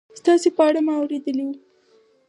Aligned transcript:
ستاسې 0.19 0.49
په 0.55 0.61
اړه 0.67 0.79
ما 0.85 0.93
اورېدلي 0.97 1.43
و 1.49 1.51